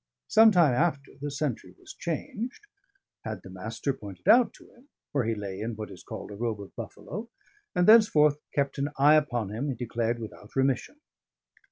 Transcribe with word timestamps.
Some 0.27 0.49
time 0.51 0.73
after, 0.73 1.11
the 1.21 1.29
sentry 1.29 1.75
was 1.79 1.93
changed; 1.93 2.65
had 3.23 3.43
the 3.43 3.51
Master 3.51 3.93
pointed 3.93 4.27
out 4.27 4.51
to 4.53 4.65
him, 4.73 4.89
where 5.11 5.25
he 5.25 5.35
lay 5.35 5.59
in 5.59 5.75
what 5.75 5.91
is 5.91 6.01
called 6.01 6.31
a 6.31 6.35
robe 6.35 6.59
of 6.59 6.75
buffalo: 6.75 7.29
and 7.75 7.87
thenceforth 7.87 8.39
kept 8.51 8.79
an 8.79 8.89
eye 8.97 9.13
upon 9.13 9.51
him 9.51 9.67
(he 9.69 9.75
declared) 9.75 10.17
without 10.17 10.55
remission. 10.55 10.99